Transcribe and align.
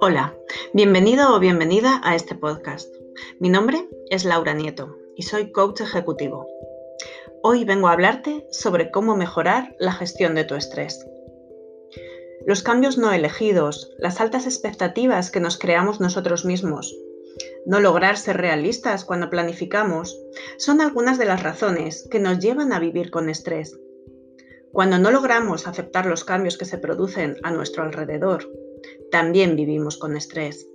Hola, 0.00 0.34
bienvenido 0.72 1.34
o 1.34 1.38
bienvenida 1.38 2.00
a 2.02 2.14
este 2.14 2.34
podcast. 2.34 2.94
Mi 3.38 3.48
nombre 3.48 3.88
es 4.10 4.24
Laura 4.24 4.54
Nieto 4.54 4.96
y 5.16 5.22
soy 5.22 5.52
coach 5.52 5.80
ejecutivo. 5.80 6.46
Hoy 7.42 7.64
vengo 7.64 7.88
a 7.88 7.92
hablarte 7.92 8.46
sobre 8.50 8.90
cómo 8.90 9.16
mejorar 9.16 9.76
la 9.78 9.92
gestión 9.92 10.34
de 10.34 10.44
tu 10.44 10.54
estrés. 10.54 11.06
Los 12.46 12.62
cambios 12.62 12.98
no 12.98 13.12
elegidos, 13.12 13.92
las 13.98 14.20
altas 14.20 14.46
expectativas 14.46 15.30
que 15.30 15.40
nos 15.40 15.58
creamos 15.58 16.00
nosotros 16.00 16.44
mismos, 16.44 16.96
no 17.66 17.80
lograr 17.80 18.16
ser 18.16 18.38
realistas 18.38 19.04
cuando 19.04 19.30
planificamos, 19.30 20.18
son 20.58 20.80
algunas 20.80 21.18
de 21.18 21.26
las 21.26 21.42
razones 21.42 22.08
que 22.10 22.18
nos 22.18 22.38
llevan 22.38 22.72
a 22.72 22.80
vivir 22.80 23.10
con 23.10 23.28
estrés. 23.28 23.78
Cuando 24.72 24.98
no 24.98 25.10
logramos 25.10 25.66
aceptar 25.66 26.06
los 26.06 26.24
cambios 26.24 26.56
que 26.56 26.64
se 26.64 26.78
producen 26.78 27.36
a 27.42 27.50
nuestro 27.50 27.82
alrededor, 27.82 28.50
también 29.10 29.54
vivimos 29.54 29.98
con 29.98 30.16
estrés. 30.16 30.66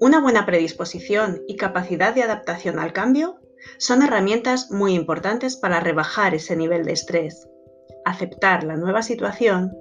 Una 0.00 0.20
buena 0.20 0.44
predisposición 0.44 1.42
y 1.46 1.56
capacidad 1.56 2.14
de 2.14 2.22
adaptación 2.22 2.78
al 2.78 2.92
cambio 2.92 3.36
son 3.78 4.02
herramientas 4.02 4.70
muy 4.70 4.94
importantes 4.94 5.56
para 5.56 5.78
rebajar 5.78 6.34
ese 6.34 6.56
nivel 6.56 6.84
de 6.84 6.92
estrés, 6.92 7.46
aceptar 8.04 8.64
la 8.64 8.76
nueva 8.76 9.02
situación 9.02 9.72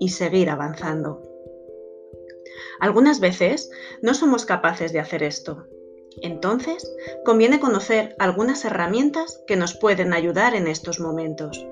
y 0.00 0.10
seguir 0.10 0.48
avanzando. 0.48 1.20
Algunas 2.80 3.20
veces 3.20 3.70
no 4.00 4.14
somos 4.14 4.46
capaces 4.46 4.92
de 4.92 5.00
hacer 5.00 5.22
esto. 5.22 5.66
Entonces, 6.22 6.94
conviene 7.24 7.60
conocer 7.60 8.14
algunas 8.18 8.64
herramientas 8.64 9.42
que 9.46 9.56
nos 9.56 9.74
pueden 9.74 10.12
ayudar 10.12 10.54
en 10.54 10.68
estos 10.68 11.00
momentos. 11.00 11.66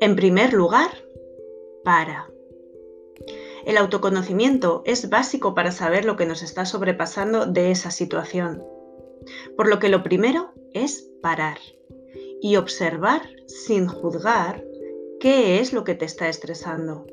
En 0.00 0.16
primer 0.16 0.54
lugar, 0.54 0.90
para. 1.84 2.30
El 3.66 3.76
autoconocimiento 3.76 4.82
es 4.86 5.10
básico 5.10 5.54
para 5.54 5.72
saber 5.72 6.06
lo 6.06 6.16
que 6.16 6.24
nos 6.24 6.42
está 6.42 6.64
sobrepasando 6.64 7.44
de 7.44 7.70
esa 7.70 7.90
situación. 7.90 8.64
Por 9.58 9.68
lo 9.68 9.78
que 9.78 9.90
lo 9.90 10.02
primero 10.02 10.54
es 10.72 11.06
parar 11.20 11.58
y 12.40 12.56
observar 12.56 13.20
sin 13.46 13.88
juzgar 13.88 14.64
qué 15.20 15.60
es 15.60 15.74
lo 15.74 15.84
que 15.84 15.94
te 15.94 16.06
está 16.06 16.30
estresando. 16.30 17.06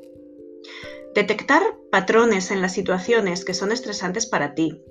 Detectar 1.14 1.62
patrones 1.90 2.50
en 2.50 2.62
las 2.62 2.72
situaciones 2.72 3.44
que 3.44 3.52
son 3.52 3.70
estresantes 3.70 4.24
para 4.24 4.54
ti. 4.54 4.82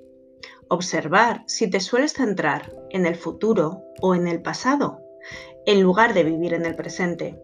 Observar 0.68 1.42
si 1.48 1.68
te 1.68 1.80
sueles 1.80 2.12
centrar 2.12 2.72
en 2.90 3.06
el 3.06 3.16
futuro 3.16 3.82
o 4.00 4.14
en 4.14 4.28
el 4.28 4.40
pasado, 4.40 5.00
en 5.66 5.82
lugar 5.82 6.14
de 6.14 6.22
vivir 6.22 6.54
en 6.54 6.64
el 6.64 6.76
presente. 6.76 7.42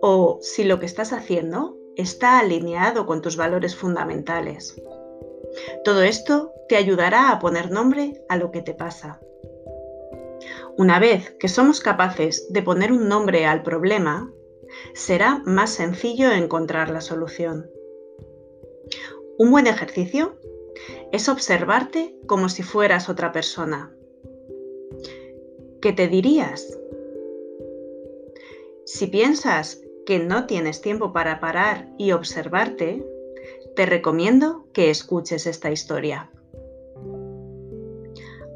O 0.00 0.38
si 0.42 0.64
lo 0.64 0.78
que 0.78 0.86
estás 0.86 1.12
haciendo 1.12 1.76
está 1.96 2.38
alineado 2.38 3.06
con 3.06 3.22
tus 3.22 3.36
valores 3.36 3.74
fundamentales. 3.74 4.80
Todo 5.84 6.02
esto 6.02 6.52
te 6.68 6.76
ayudará 6.76 7.30
a 7.30 7.38
poner 7.38 7.70
nombre 7.70 8.22
a 8.28 8.36
lo 8.36 8.50
que 8.50 8.62
te 8.62 8.74
pasa. 8.74 9.20
Una 10.76 10.98
vez 10.98 11.30
que 11.38 11.48
somos 11.48 11.80
capaces 11.80 12.52
de 12.52 12.62
poner 12.62 12.92
un 12.92 13.08
nombre 13.08 13.46
al 13.46 13.62
problema, 13.62 14.30
será 14.94 15.42
más 15.44 15.70
sencillo 15.70 16.30
encontrar 16.30 16.90
la 16.90 17.00
solución. 17.00 17.70
Un 19.38 19.50
buen 19.50 19.66
ejercicio 19.66 20.36
es 21.12 21.28
observarte 21.28 22.14
como 22.26 22.48
si 22.48 22.62
fueras 22.62 23.08
otra 23.08 23.32
persona. 23.32 23.94
¿Qué 25.80 25.92
te 25.92 26.08
dirías? 26.08 26.78
Si 28.84 29.06
piensas 29.06 29.80
que 30.06 30.20
no 30.20 30.46
tienes 30.46 30.80
tiempo 30.80 31.12
para 31.12 31.40
parar 31.40 31.88
y 31.98 32.12
observarte, 32.12 33.04
te 33.74 33.84
recomiendo 33.84 34.66
que 34.72 34.88
escuches 34.88 35.46
esta 35.46 35.70
historia. 35.70 36.30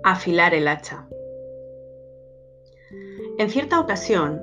Afilar 0.04 0.54
el 0.54 0.68
hacha. 0.68 1.08
En 3.38 3.50
cierta 3.50 3.80
ocasión, 3.80 4.40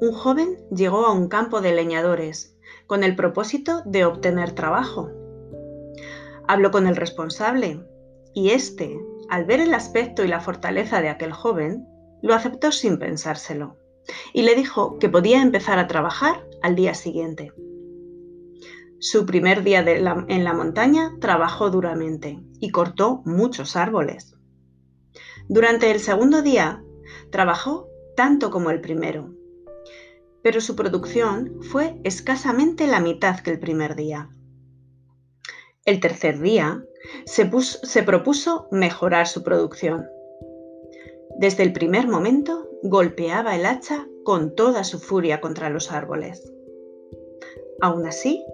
un 0.00 0.12
joven 0.12 0.58
llegó 0.70 1.06
a 1.06 1.12
un 1.12 1.28
campo 1.28 1.60
de 1.60 1.74
leñadores 1.74 2.56
con 2.86 3.02
el 3.02 3.16
propósito 3.16 3.82
de 3.86 4.04
obtener 4.04 4.52
trabajo. 4.52 5.10
Habló 6.46 6.70
con 6.70 6.86
el 6.86 6.96
responsable 6.96 7.80
y 8.34 8.50
éste, 8.50 9.00
al 9.30 9.46
ver 9.46 9.60
el 9.60 9.72
aspecto 9.72 10.22
y 10.24 10.28
la 10.28 10.40
fortaleza 10.40 11.00
de 11.00 11.08
aquel 11.08 11.32
joven, 11.32 11.88
lo 12.22 12.34
aceptó 12.34 12.70
sin 12.70 12.98
pensárselo 12.98 13.78
y 14.32 14.42
le 14.42 14.54
dijo 14.54 14.98
que 14.98 15.08
podía 15.08 15.42
empezar 15.42 15.78
a 15.78 15.86
trabajar 15.86 16.46
al 16.62 16.74
día 16.74 16.94
siguiente. 16.94 17.52
Su 18.98 19.26
primer 19.26 19.62
día 19.62 19.80
en 19.80 20.44
la 20.44 20.52
montaña 20.54 21.16
trabajó 21.20 21.70
duramente 21.70 22.42
y 22.58 22.70
cortó 22.70 23.22
muchos 23.24 23.76
árboles. 23.76 24.34
Durante 25.48 25.90
el 25.90 26.00
segundo 26.00 26.40
día 26.40 26.82
trabajó 27.30 27.88
tanto 28.16 28.50
como 28.50 28.70
el 28.70 28.80
primero, 28.80 29.34
pero 30.42 30.60
su 30.60 30.74
producción 30.74 31.60
fue 31.62 32.00
escasamente 32.04 32.86
la 32.86 33.00
mitad 33.00 33.40
que 33.40 33.50
el 33.50 33.58
primer 33.58 33.94
día. 33.94 34.30
El 35.84 36.00
tercer 36.00 36.40
día 36.40 36.82
se, 37.26 37.50
se 37.60 38.02
propuso 38.02 38.68
mejorar 38.70 39.26
su 39.26 39.42
producción. 39.42 40.06
Desde 41.38 41.62
el 41.62 41.72
primer 41.72 42.08
momento 42.08 42.63
golpeaba 42.86 43.56
el 43.56 43.64
hacha 43.64 44.06
con 44.24 44.54
toda 44.54 44.84
su 44.84 44.98
furia 44.98 45.40
contra 45.40 45.70
los 45.70 45.90
árboles. 45.90 46.52
Aún 47.80 48.06
así, 48.06 48.44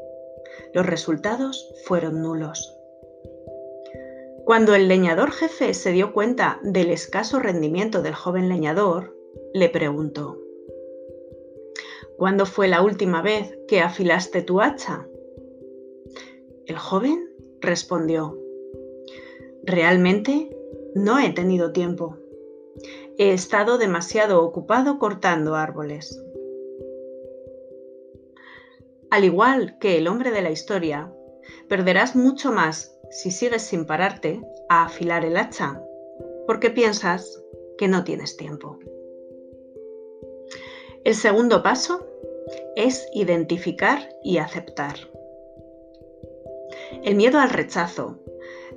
los 0.73 0.87
resultados 0.87 1.75
fueron 1.85 2.23
nulos. 2.23 2.77
Cuando 4.45 4.77
el 4.77 4.87
leñador 4.87 5.33
jefe 5.33 5.75
se 5.75 5.91
dio 5.91 6.13
cuenta 6.13 6.61
del 6.63 6.91
escaso 6.91 7.41
rendimiento 7.41 8.03
del 8.03 8.15
joven 8.15 8.49
leñador, 8.49 9.17
le 9.53 9.69
preguntó, 9.69 10.39
¿Cuándo 12.17 12.47
fue 12.47 12.69
la 12.69 12.83
última 12.83 13.23
vez 13.23 13.59
que 13.67 13.81
afilaste 13.81 14.43
tu 14.43 14.61
hacha? 14.61 15.09
El 16.67 16.79
joven 16.79 17.31
respondió, 17.61 18.39
Realmente 19.65 20.57
no 20.95 21.19
he 21.19 21.31
tenido 21.31 21.73
tiempo. 21.73 22.17
He 23.23 23.35
estado 23.35 23.77
demasiado 23.77 24.43
ocupado 24.43 24.99
cortando 24.99 25.55
árboles. 25.55 26.25
Al 29.11 29.25
igual 29.25 29.77
que 29.79 29.99
el 29.99 30.09
hombre 30.09 30.31
de 30.31 30.41
la 30.41 30.51
historia, 30.51 31.13
perderás 31.69 32.17
mucho 32.17 32.51
más 32.51 32.99
si 33.11 33.31
sigues 33.31 33.61
sin 33.61 33.85
pararte 33.85 34.41
a 34.71 34.87
afilar 34.87 35.27
el 35.27 35.37
hacha, 35.37 35.85
porque 36.47 36.71
piensas 36.71 37.45
que 37.77 37.89
no 37.89 38.05
tienes 38.05 38.39
tiempo. 38.39 38.79
El 41.05 41.15
segundo 41.15 41.63
paso 41.63 42.07
es 42.75 43.07
identificar 43.13 44.09
y 44.25 44.39
aceptar. 44.39 44.95
El 47.05 47.17
miedo 47.17 47.39
al 47.39 47.51
rechazo, 47.51 48.19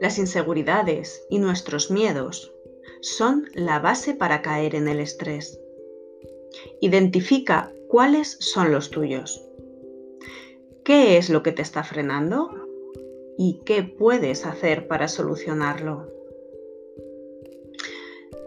las 0.02 0.18
inseguridades 0.18 1.26
y 1.30 1.40
nuestros 1.40 1.90
miedos 1.90 2.54
son 3.02 3.50
la 3.54 3.80
base 3.80 4.14
para 4.14 4.42
caer 4.42 4.76
en 4.76 4.88
el 4.88 5.00
estrés. 5.00 5.60
Identifica 6.82 7.72
cuáles 7.88 8.38
son 8.40 8.72
los 8.72 8.90
tuyos. 8.90 9.46
¿Qué 10.84 11.18
es 11.18 11.30
lo 11.30 11.44
que 11.44 11.52
te 11.52 11.62
está 11.62 11.84
frenando? 11.84 12.50
¿Y 13.38 13.62
qué 13.66 13.84
puedes 13.84 14.46
hacer 14.46 14.88
para 14.88 15.08
solucionarlo? 15.08 16.12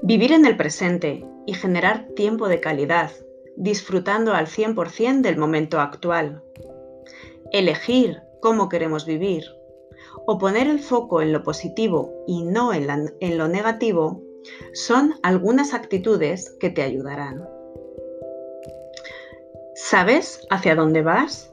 Vivir 0.03 0.33
en 0.33 0.47
el 0.47 0.57
presente 0.57 1.25
y 1.47 1.55
generar 1.55 2.09
tiempo 2.15 2.49
de 2.49 2.61
calidad, 2.61 3.11
disfrutando 3.57 4.35
al 4.35 4.47
100% 4.47 5.23
del 5.23 5.37
momento 5.39 5.81
actual. 5.81 6.43
Elegir 7.53 8.21
cómo 8.41 8.69
queremos 8.69 9.07
vivir 9.07 9.45
o 10.27 10.39
poner 10.39 10.67
el 10.67 10.81
foco 10.81 11.23
en 11.23 11.33
lo 11.33 11.43
positivo 11.43 12.25
y 12.27 12.43
no 12.43 12.75
en, 12.75 13.15
en 13.21 13.39
lo 13.39 13.49
negativo 13.49 14.26
son 14.73 15.15
algunas 15.23 15.75
actitudes 15.75 16.51
que 16.61 16.71
te 16.71 16.83
ayudarán. 16.83 17.49
¿Sabes 19.75 20.47
hacia 20.51 20.75
dónde 20.75 21.03
vas? 21.03 21.53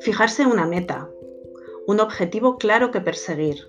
Fijarse 0.00 0.46
una 0.46 0.66
meta, 0.66 1.08
un 1.86 2.00
objetivo 2.00 2.58
claro 2.58 2.90
que 2.90 3.00
perseguir. 3.00 3.68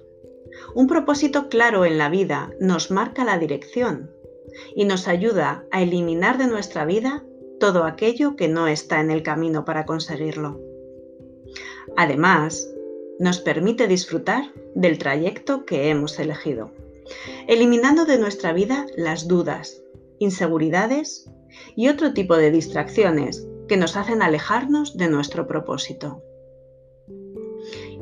Un 0.75 0.87
propósito 0.87 1.49
claro 1.49 1.85
en 1.85 1.97
la 1.97 2.09
vida 2.09 2.51
nos 2.59 2.91
marca 2.91 3.23
la 3.23 3.37
dirección 3.37 4.11
y 4.75 4.85
nos 4.85 5.07
ayuda 5.07 5.65
a 5.71 5.81
eliminar 5.81 6.37
de 6.37 6.47
nuestra 6.47 6.85
vida 6.85 7.23
todo 7.59 7.85
aquello 7.85 8.35
que 8.35 8.47
no 8.47 8.67
está 8.67 8.99
en 8.99 9.11
el 9.11 9.23
camino 9.23 9.65
para 9.65 9.85
conseguirlo. 9.85 10.59
Además, 11.95 12.69
nos 13.19 13.39
permite 13.39 13.87
disfrutar 13.87 14.51
del 14.75 14.97
trayecto 14.97 15.65
que 15.65 15.89
hemos 15.89 16.19
elegido 16.19 16.71
eliminando 17.47 18.05
de 18.05 18.17
nuestra 18.17 18.53
vida 18.53 18.85
las 18.95 19.27
dudas, 19.27 19.81
inseguridades 20.19 21.29
y 21.75 21.89
otro 21.89 22.13
tipo 22.13 22.35
de 22.35 22.51
distracciones 22.51 23.47
que 23.67 23.77
nos 23.77 23.95
hacen 23.95 24.21
alejarnos 24.21 24.97
de 24.97 25.09
nuestro 25.09 25.47
propósito. 25.47 26.21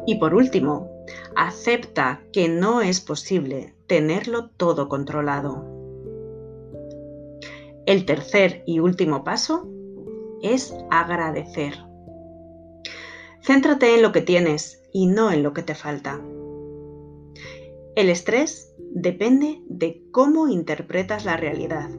Y 0.06 0.16
por 0.16 0.34
último, 0.34 0.90
acepta 1.36 2.24
que 2.34 2.50
no 2.50 2.82
es 2.82 3.02
posible 3.02 3.76
tenerlo 3.88 4.50
todo 4.50 4.90
controlado. 4.90 5.66
El 7.86 8.06
tercer 8.06 8.64
y 8.66 8.80
último 8.80 9.24
paso 9.24 9.68
es 10.42 10.74
agradecer. 10.90 11.76
Céntrate 13.44 13.96
en 13.96 14.02
lo 14.02 14.12
que 14.12 14.22
tienes 14.22 14.82
y 14.94 15.08
no 15.08 15.32
en 15.32 15.44
lo 15.44 15.54
que 15.54 15.64
te 15.64 15.76
falta. 15.76 16.22
El 17.96 18.10
estrés 18.10 18.74
depende 18.78 19.62
de 19.68 20.04
cómo 20.12 20.48
interpretas 20.48 21.26
la 21.26 21.36
realidad. 21.36 21.90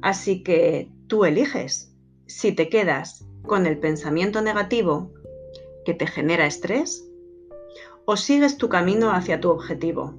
Así 0.00 0.42
que 0.42 0.92
tú 1.08 1.24
eliges 1.24 1.92
si 2.26 2.52
te 2.52 2.68
quedas 2.68 3.26
con 3.42 3.66
el 3.66 3.78
pensamiento 3.78 4.42
negativo 4.42 5.12
que 5.84 5.94
te 5.94 6.06
genera 6.06 6.46
estrés 6.46 7.04
o 8.04 8.16
sigues 8.16 8.56
tu 8.56 8.68
camino 8.68 9.10
hacia 9.10 9.40
tu 9.40 9.50
objetivo. 9.50 10.14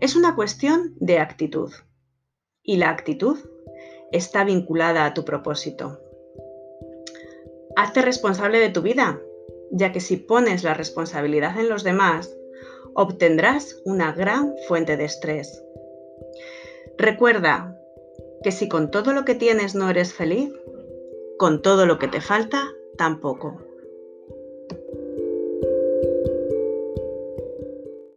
Es 0.00 0.14
una 0.14 0.34
cuestión 0.34 0.94
de 1.00 1.18
actitud 1.18 1.72
y 2.62 2.76
la 2.76 2.90
actitud 2.90 3.38
está 4.12 4.44
vinculada 4.44 5.04
a 5.04 5.14
tu 5.14 5.24
propósito. 5.24 6.00
Hazte 7.76 8.02
responsable 8.02 8.58
de 8.58 8.70
tu 8.70 8.82
vida, 8.82 9.20
ya 9.70 9.92
que 9.92 10.00
si 10.00 10.16
pones 10.16 10.64
la 10.64 10.74
responsabilidad 10.74 11.58
en 11.58 11.68
los 11.68 11.84
demás, 11.84 12.36
obtendrás 12.94 13.76
una 13.84 14.12
gran 14.12 14.54
fuente 14.68 14.96
de 14.96 15.04
estrés. 15.04 15.62
Recuerda 16.98 17.76
que 18.42 18.52
si 18.52 18.68
con 18.68 18.90
todo 18.90 19.12
lo 19.12 19.24
que 19.24 19.34
tienes 19.34 19.74
no 19.74 19.88
eres 19.90 20.12
feliz, 20.12 20.52
con 21.38 21.62
todo 21.62 21.86
lo 21.86 21.98
que 21.98 22.08
te 22.08 22.20
falta 22.20 22.64
tampoco. 22.96 23.69